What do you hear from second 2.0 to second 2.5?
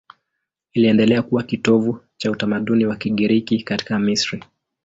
cha